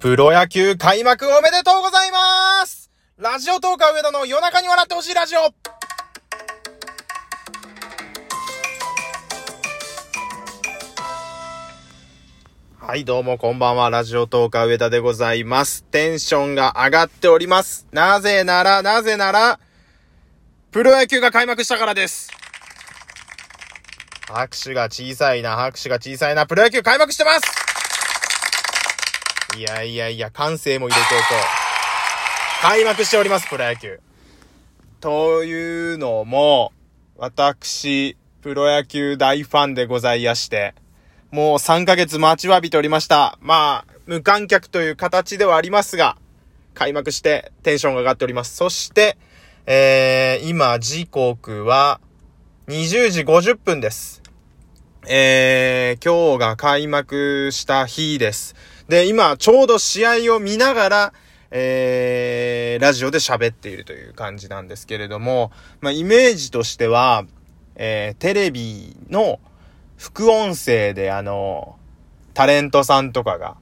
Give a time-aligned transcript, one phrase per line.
[0.00, 5.40] プロ野球開幕おめでとうございますラジオトーカー上田の夜中に笑ってほしいラジオ
[12.78, 13.90] はい、どうもこんばんは。
[13.90, 15.84] ラジオトーカー上田でございます。
[15.84, 17.86] テンションが上がっております。
[17.92, 19.60] なぜなら、なぜなら、
[20.70, 22.30] プロ野球が開幕したからです。
[24.26, 27.67] 拍手が小さいな、拍手が小さいな、プロ野球開幕してます
[29.56, 31.24] いやいやいや、歓声も入れておこ
[32.60, 32.62] う。
[32.62, 34.00] 開幕しております、プロ野球。
[35.00, 36.72] というのも、
[37.16, 40.74] 私、プロ野球大ファンでございやして、
[41.30, 43.38] もう3ヶ月待ちわびておりました。
[43.40, 46.18] まあ、無観客という形ではありますが、
[46.74, 48.54] 開幕してテンションが上がっております。
[48.54, 49.16] そして、
[49.66, 52.00] えー、今時刻は
[52.68, 54.22] 20時50分です。
[55.08, 58.54] えー、今日が開幕した日です。
[58.88, 61.12] で、今ちょうど試合を見ながら、
[61.50, 67.24] えー、ラジオで喋っているという感じなんですけれども、まあ、イメージとしては、
[67.76, 69.40] えー、テレビの
[69.96, 71.76] 副音声であの、
[72.34, 73.56] タレントさんとかが、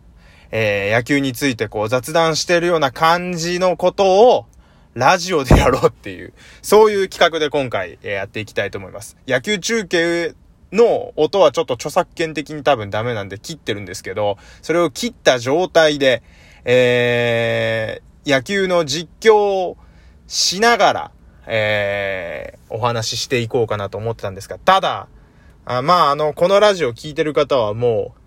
[0.50, 4.46] えー、野球についてこう雑談してるような感じのことを、
[4.94, 9.18] ラジオでやろうっていう、そういう企画で今回、えやっていきたいと思います。
[9.28, 10.34] 野球中継
[10.76, 16.22] の音はちょっと著作権的に多分ダメなんで切ってるんですけど、それを切った状態で、
[16.64, 19.76] えー、野球の実況を
[20.26, 21.10] しながら、
[21.46, 25.08] えー、お話ししていこうかなと思ってたんですが、ただ、
[25.64, 28.20] あまあ、あの、このラジオ聞いてる方はもう、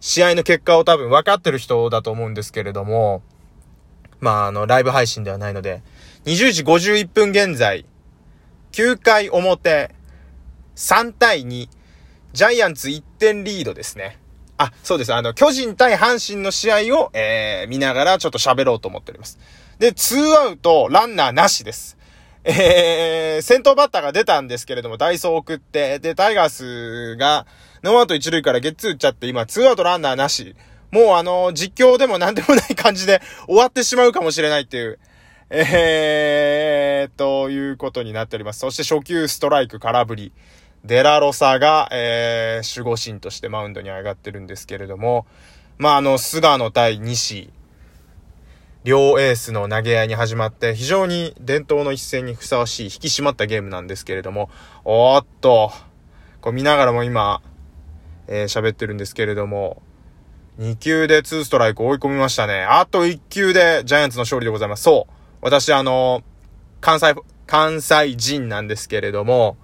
[0.00, 3.22] 試合の結果を多分分かってる人だと思うんですけれども、
[4.20, 5.82] まあ、あの、ライブ配信ではないので、
[6.24, 7.84] 20時51分現在、
[8.72, 9.94] 9回表、
[10.76, 11.68] 3対2、
[12.32, 14.18] ジャイアンツ1点リードですね。
[14.58, 15.12] あ、そうです。
[15.12, 19.38] あの、巨人対阪神の試合を、えー、見ながらちょっと喋ろうと思っております。
[19.78, 21.96] で、ツーアウト、ランナーなしです。
[22.44, 27.46] えー、先頭バッターが出たんですけれども、ダイソー送って、で、タイガースが、
[27.82, 30.54] ノーアウト一塁からゲッツー打っちゃって、今、ツーアウトランナーなし。
[30.92, 34.98] もうあの、実況でもなんでもない感じで終わってしまうかもしれないっていう、
[35.48, 38.60] えー、ということになっております。
[38.60, 40.32] そして初球ストライク空振り。
[40.84, 45.26] デラロサが、えー、守護神としてマウンドに上がってるんですけれども、
[45.78, 47.50] まあ、あの、菅野対西、
[48.84, 54.50] 両エースの投げ合いに始まって、非常に伝統の一戦にふさわしい、引き締まったゲームなんですけれども、
[54.84, 55.70] おーっと、
[56.40, 57.42] こう見ながらも今、
[58.26, 59.82] えー喋ってるんですけれども、
[60.58, 62.64] 2球で2ストライク追い込みましたね。
[62.64, 64.82] あと1球でジャイアンツの勝利でございます。
[64.82, 65.12] そう。
[65.40, 66.22] 私あの、
[66.80, 67.14] 関西、
[67.46, 69.56] 関西人なんですけれども、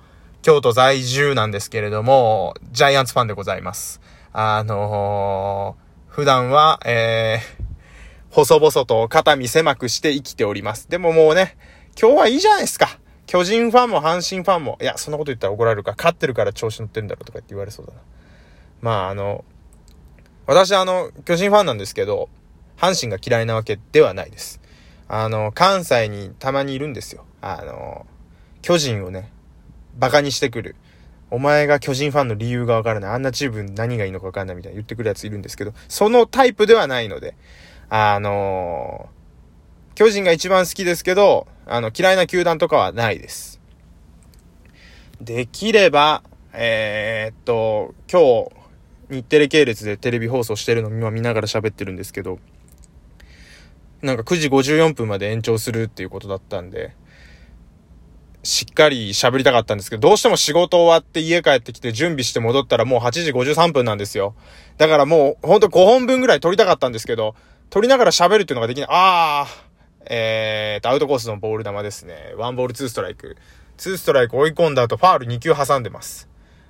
[0.42, 4.00] 京都在住なんですけれども、ジャイアンツファンでございます。
[4.32, 5.88] あのー
[6.18, 10.90] 普段は、えー、細々と肩身狭くして生きております。
[10.90, 11.56] でももうね、
[11.96, 12.98] 今日はいいじゃないですか。
[13.26, 18.00] 巨人ファンも阪神ファンも、いや、そんなこと言ったら怒られるか、勝ってるから調子乗ってるんだろうとかって言われそうだな。
[18.80, 19.44] まあ、あの、
[20.46, 22.28] 私あの、巨人ファンなんですけど、
[22.76, 24.60] 阪神が嫌いなわけではないです。
[25.06, 27.24] あの、関西にたまにいるんですよ。
[27.42, 28.06] あの、
[28.60, 29.30] 巨人をね、
[29.98, 30.76] バカにしてくる。
[31.30, 33.10] お前が巨人ファンの理由がわからない。
[33.10, 37.34] あんなチーム何がいいのかわかんないみたいな言ってくるやついるんですけど、そのタイプではないので、
[37.90, 39.08] あの
[39.94, 43.60] 巨人が一番好きですけど、あの、嫌いな球団とかはないです。
[45.20, 46.22] できれば、
[46.52, 48.48] えー、っと、今
[49.10, 52.38] 日、日テレ系列でテレビ放送してるの今見ながら喋ってるんですけど、
[54.00, 56.94] なんか9時54分まで延長するっていうことだったんで、
[58.48, 64.34] しっかり喋りたかったんですけど、どうしても仕事終わって家帰ってきて準備して戻ったらもう8時53分なんですよ。
[64.78, 67.34] だからもうほんと5本分ぐらい撮りたかったんですけど、
[67.68, 68.88] 撮りながら喋るっていうのができない。
[68.90, 72.32] あー、えーと、アウトコースのボール球ですね。
[72.38, 73.36] ワンボールツーストライク。
[73.76, 76.26] ツーストライク追い込んだ後ファール2球挟んでます。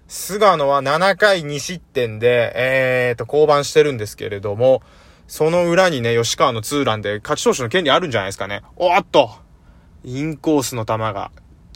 [0.08, 4.82] 菅野は7回2失点で、えーと、降板してるんですけれども、
[5.28, 8.62] その裏にね、吉川のツーランで勝ち投手の権利あるんじゃないですかね。
[8.74, 9.31] おっと
[10.02, 11.31] インコースの球が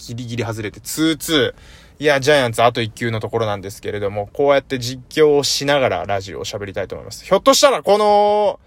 [0.08, 1.54] ギリギリ外れて2-2。
[1.98, 7.24] いや、ジャイアンツあと1球のところなんですけれども、こうやって実況をしながらラジオを喋りたいと思います。
[7.24, 8.58] ひょっとしたらこの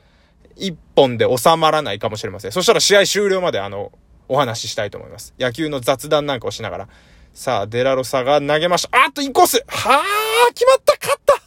[0.55, 2.51] 一本で収まらないかもしれません。
[2.51, 3.91] そしたら試合終了まであの、
[4.27, 5.33] お話ししたいと思います。
[5.39, 6.87] 野球の雑談なんかをしながら。
[7.33, 8.97] さあ、デラロサが投げました。
[8.97, 10.01] あっと、インコースは
[10.47, 11.41] あ決まった勝った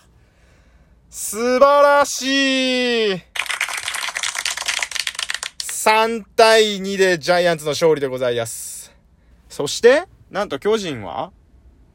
[1.09, 3.23] 素晴らしい
[5.63, 8.68] 3対2でジャイアンツの勝利でございます。
[9.49, 11.33] そして、なんと巨人は、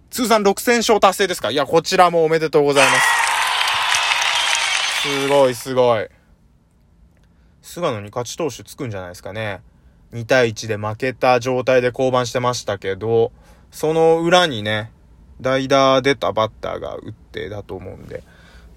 [0.09, 1.51] 通算6戦勝達成ですか？
[1.51, 2.97] いや、こちらもおめでとうございま
[5.01, 5.09] す。
[5.09, 6.07] すごい、すごい。
[7.61, 9.61] 菅野に勝ち投手つくんじゃないですかね。
[10.13, 13.31] 2対1で負けた状態で降板してましたけど、
[13.71, 14.91] その裏にね、
[15.41, 18.23] 代打出たバッターが打ってだと思うんで。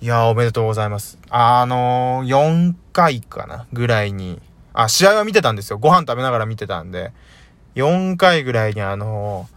[0.01, 1.19] いやー、おめでとうございます。
[1.29, 4.41] あのー、4回かなぐらいに、
[4.73, 5.79] あ、試合は見てたんですよ。
[5.79, 7.13] ご飯食べながら見てたんで、
[7.77, 9.49] 4回ぐらいにあの、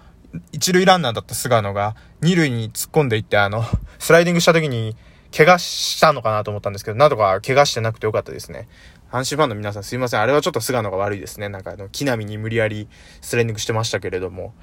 [0.52, 3.64] 一塁ランナーだった菅野が、二塁に突っ込んでいって、あの、
[3.98, 4.96] スライディングした時に、
[5.36, 8.68] 怪我したのかなと思ったんですけど、なんとか怪我してなくてよかったですね。
[9.12, 10.22] 阪神ファンの皆さんすいません。
[10.22, 11.50] あれはちょっと菅野が悪いですね。
[11.50, 12.88] なんかあの、木並に無理やり
[13.22, 14.54] スライディングしてましたけれども。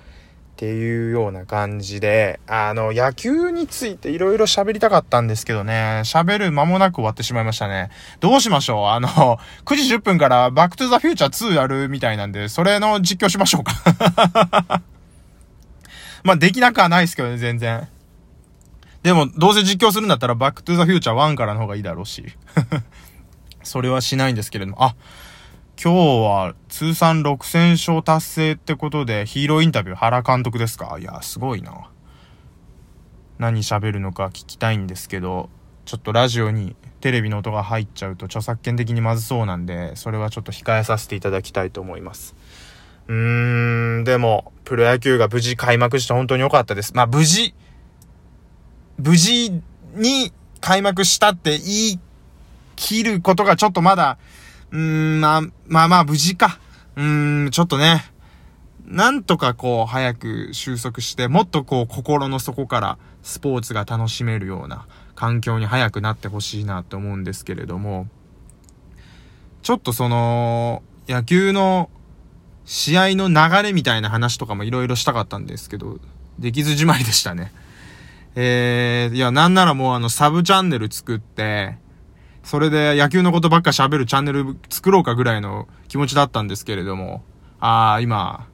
[0.56, 7.91] っていうような感じで、あの、野球についていろいろ喋りたかったんですけどね、喋る間もなく終わってしまいましたね。
[8.20, 8.87] どうしましょう？
[8.87, 9.06] あの、
[9.67, 14.81] 9時10分からバックトゥザフューチャー2やるみたいなんで、それの実況しましょうか
[16.25, 17.87] まあ、できなくはないですけどね、全然。
[19.02, 22.25] でも、どうせ実況するんだったら、バックトゥザフューチャー1からの方がいいだろうし。
[23.62, 24.94] それはしないんですけれども、あ、
[25.78, 30.96] 今日は通算6000勝達成ってことでヒーローインタビュー原監督ですか？
[30.99, 31.90] いや、すごいな。
[33.38, 35.50] 何喋るのか聞きたいんですけど、
[35.84, 42.34] ちょっとラジオにテレビの音が入っちゃうと著作権的にまずそうなんで、それはちょっと控えさせていただきたいと思います。
[43.08, 46.94] うーん、でも、プロ野球が無事開幕して本当に良かったです。
[46.94, 47.55] まあ、無事、
[48.96, 49.62] 無事
[49.94, 50.32] に
[50.62, 52.00] 開幕したって言い
[52.76, 54.17] 切ることがちょっとまだ、
[54.70, 56.58] うーん、まあ、まあまあ、無事か。
[56.96, 58.04] うーん、ちょっとね、
[58.86, 68.08] なんとかこう、早く収束して、もっとこう、心の底からスポーツが楽しめるような環境に早くなってほしいなって思うんですけれども、
[69.62, 71.90] ちょっとその、野球の
[72.64, 75.98] 試合の流れみたいな話とかもいろいろしたかったんですけど、
[76.38, 77.52] できずじまいでしたね。
[78.34, 81.78] えー、いや、なんならもうあの、サブチャンネル作って、
[82.46, 87.25] それで野球のことばっか喋るチャンネル作ろうかぐらいの気持ちだったんですけれども、
[87.58, 88.46] あー、今、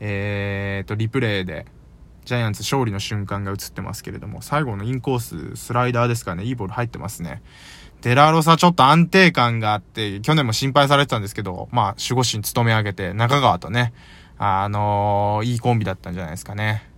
[0.00, 1.66] えーと、リプレイで、
[2.24, 7.42] ジャイアンツ勝利の瞬間が映ってますけれども、最後のインコース、スライダーですかね、いいボール入ってますね。
[8.00, 13.92] デラロサちょっと安定感があって、去年も心配されてたんですけど、まあ、守護神務め上げて、中川とね、
[14.38, 16.88] あのー、いいコンビだったんじゃないですかね。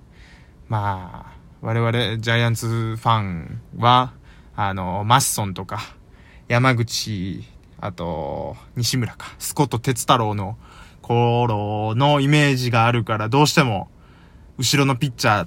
[0.68, 4.12] まあ、我々ジャイアンツファンは、
[4.54, 5.97] あのー、マッソンとか、
[6.48, 7.44] 山口、
[7.78, 10.56] あと、西村か、スコット哲太郎の
[11.02, 13.88] 頃のイメージがあるから、どうしても、
[14.56, 15.44] 後ろのピッチャ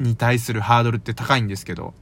[0.00, 1.92] ーに対するハードルって高いんですけど、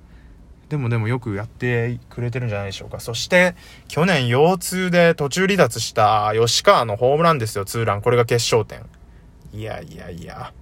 [0.69, 3.00] でもでもよくやってくれてるんじゃないでしょうか。
[3.00, 3.56] そして、
[3.88, 8.02] 去年腰痛で途中離脱した吉川のホームランですよ、ツーラン。
[8.02, 8.87] これが決勝点。
[9.52, 10.52] いやいやいや。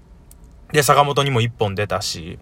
[0.73, 2.39] で、坂本にも1本出たし。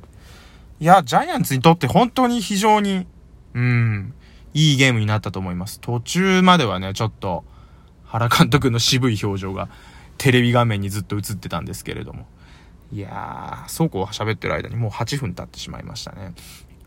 [0.78, 3.06] いや、ジャイアンツにとって本当に非常に、
[3.54, 4.14] うん、
[4.54, 5.80] いいゲームになったと思います。
[5.80, 7.44] 途中まではね、ちょっと、
[8.04, 9.68] 原監督の渋い表情が
[10.18, 12.26] テレビ画面にずっと映ってたんですけれども。
[12.92, 16.34] いやー、そうこう喋ってる間にもう8分経ってしまいましたね。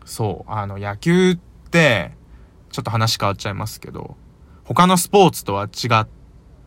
[0.04, 1.38] そう、あの、野球っ
[1.70, 2.12] て、
[2.70, 4.16] ちょっと話変わっちゃいますけど、
[4.64, 6.06] 他のスポーツとは違っ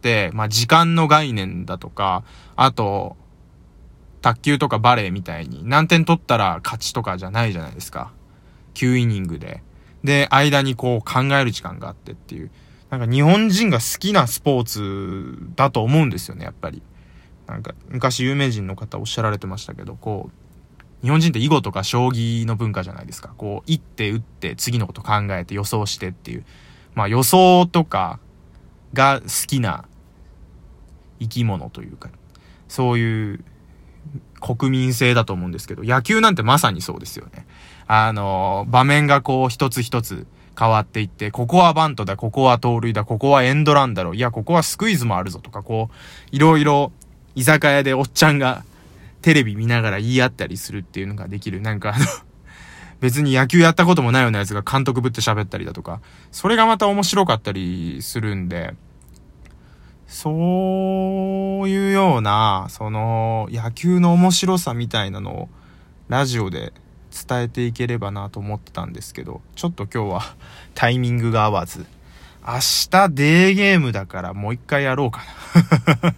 [0.01, 2.23] て、まあ、時間の概念だとか、
[2.57, 3.15] あと、
[4.21, 8.11] 卓球とかバレーみたいに何点取ったら勝ちとかじゃないじゃないですか。
[8.73, 9.63] 9イニングで。
[10.03, 12.51] で、間にこう考える時間があってっていう。
[12.89, 16.81] なんか日本人が好きなスポーツだと思うんですよね、やっぱり。
[17.47, 23.33] なんか昔有名人の方おっしゃられてましたけど、こう、日本人って囲碁とか将棋の文化じゃないですか。
[23.37, 26.45] こう、一手打って次のこと考えて予想してっていう。
[26.95, 28.19] まあ予想とか
[28.93, 29.85] が好きな
[31.19, 32.09] 生き物というか、
[32.67, 33.43] そういう
[34.39, 37.45] 国民性だと思うんですけど、野球なんてまさにそうですよね。
[37.91, 40.27] あの、場面がこう一つ一つ
[40.57, 45.95] 変わっていって、ここはバントだ、ここは盗塁だ、ここはエンドランだろう、いや、ここはスクイズもあるぞとか、こう、
[46.31, 46.91] いろいろ
[47.33, 48.63] 居酒屋でおっちゃんが
[49.23, 51.61] テレビ見ながら言い合ったりするっていうのができる。
[51.61, 52.05] なんかあの
[53.01, 55.99] 別に野球やったこともないようなやつが監督ぶって喋ったりだとか、
[56.31, 58.75] それがまた面白かったりするんで、
[60.05, 60.29] そ
[61.63, 65.49] ういうような、その、野球の面白さみたいなのを、
[66.07, 66.73] ラジオで
[67.27, 70.35] 伝えていければなと思ってたんですけど、ちょっと今日は
[70.75, 71.85] タイミングが合わず、
[72.45, 72.53] 明
[72.89, 75.21] 日デーゲームだからもう一回やろうか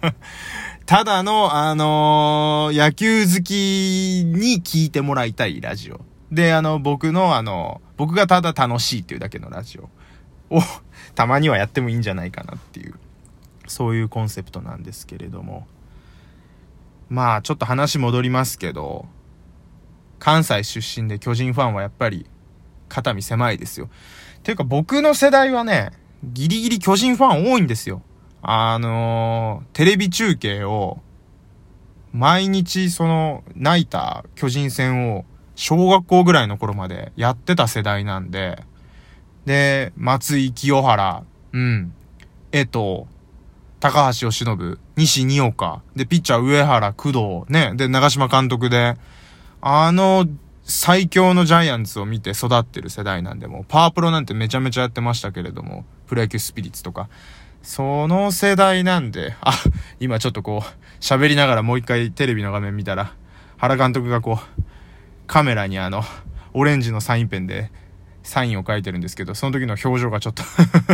[0.02, 0.14] な
[0.86, 6.00] ただの、あのー、野球好きに聞いてもらいたいラジオ。
[6.30, 9.90] で、あの、僕の、あの、僕がただ楽しいっていうだけのラジオ
[10.56, 10.60] を、
[11.14, 12.94] たまにはやってもいいんじゃないかなっていう、
[13.66, 15.66] そういうコンセプトなんですけれども。
[17.08, 19.06] まあ、ちょっと話戻りますけど、
[20.22, 22.26] 関西出身で巨人ファンはやっぱり
[22.88, 23.90] 肩身狭いですよ。
[24.44, 25.90] ていうか僕の世代はね、
[26.22, 28.02] ギリギリ巨人ファン多いんですよ。
[28.40, 31.00] あのー、テレビ中継を、
[32.12, 35.24] 毎日その、泣いた巨人戦を、
[35.56, 38.62] 小学校ぐらいの頃までやってた世代なんで、
[39.44, 41.92] で、松井清原、うん、
[42.52, 43.06] 江藤、
[43.80, 48.96] 高橋由伸、西二岡、で、ピッチャー上原、工藤、ね、で、長島監督で、
[49.64, 50.26] あの、
[50.64, 57.08] 最強のジャイアンツを見て育ってる世代なんで、もう、パワープロなんてめちゃめちゃやってましたけれども、プロ野球スピリッツとか。
[57.62, 59.52] その世代なんで、あ、
[60.00, 63.14] 今ちょっとこう、喋りながらもう一回テレビの画面見たら、
[63.56, 64.62] 原監督がこう、
[65.28, 66.02] カメラにあの、
[66.54, 67.70] オレンジのサインペンで、
[68.24, 70.42] サインを書いてるんですけど、その時の表情がちょっと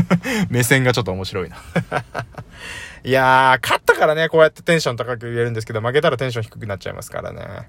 [0.51, 1.57] 目線がちょっと面白いな
[3.03, 7.69] いやー、勝ったからね、こうやってテンション高く言えるんですけど、負けたらテンション低くなっちゃいますからね。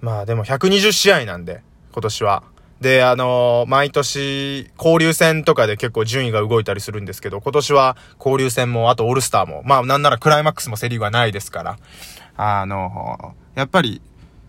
[0.00, 1.62] まあでも120試合なんで、
[1.92, 2.42] 今年は。
[2.80, 11.78] で、あのー、毎年、交流戦とかで結構順位が動いたりするんですけど、今年は交流戦も、あとオールスターも、まあなんならクライマックスもセリーグはないですから、
[12.36, 14.02] あのー、やっぱり、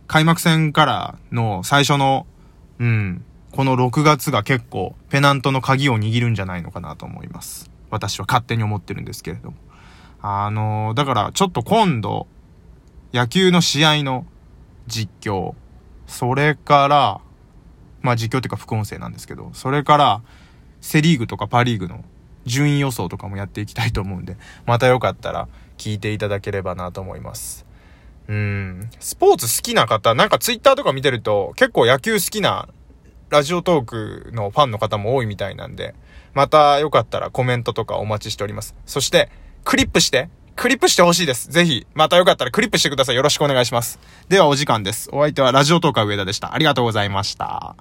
[0.07, 2.27] 開幕戦からの最初の、
[2.79, 7.71] うん、この6月が結構、ペナントの鍵を握るんじゃないのかなと思います。
[7.89, 9.57] 私は勝手に思ってるんですけれども。
[10.21, 12.27] あのー、だからちょっと今度、
[13.13, 14.25] 野球の試合の
[14.87, 15.53] 実況、
[16.07, 17.21] それから、
[18.01, 20.21] まあ実況っていうか副音声なんですけど、それから、
[20.81, 22.03] セリーグとかパリーグの
[22.45, 27.65] 順位予想とかもやっていきたいと思うんで、またよかったら聞いていただければなと思います。
[28.27, 28.89] うん。
[28.99, 32.67] スポーツ好きな方、なんかツイッターとか見てると、結構野球好きな
[33.29, 35.95] ラジオトークのファンの方も多いみたいなんで、
[36.33, 38.75] またよかったらコメントとかお待ちしております。
[38.85, 39.29] そして、
[39.63, 41.49] クリップして、クリップしてほしいです。
[41.49, 43.15] ぜひ、またよかったらクリップしてください。
[43.15, 43.99] よろしくお願いします。
[44.27, 45.07] ではお時間です。
[45.13, 46.53] お相手はラジオトーカー上田でした。
[46.53, 47.75] ありがとうございました。